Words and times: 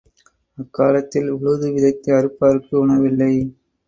அக்காலத்தில், 0.57 1.29
உழுது 1.35 1.67
விதைத்து, 1.73 2.09
அறுப்பார்க்கு 2.15 2.73
உணவில்லை. 2.77 3.31